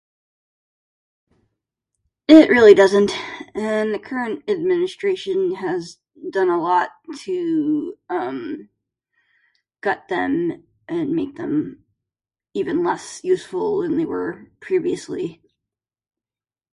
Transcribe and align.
It 2.27 2.49
really 2.49 2.73
doesn't, 2.73 3.11
and 3.55 3.93
the 3.93 3.99
current 3.99 4.43
administration 4.49 5.53
has 5.53 5.99
done 6.31 6.49
a 6.49 6.59
lot 6.59 6.89
to, 7.25 7.99
um, 8.09 8.69
gut 9.81 10.07
them 10.07 10.63
and 10.89 11.11
make 11.11 11.35
them 11.35 11.85
even 12.55 12.83
less 12.83 13.23
useful 13.23 13.81
than 13.83 13.95
they 13.97 14.05
were 14.05 14.49
previously. 14.59 15.39